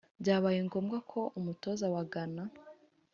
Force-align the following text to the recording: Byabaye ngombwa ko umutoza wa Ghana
Byabaye 0.21 0.59
ngombwa 0.67 0.97
ko 1.11 1.19
umutoza 1.39 1.85
wa 1.93 2.03
Ghana 2.11 2.43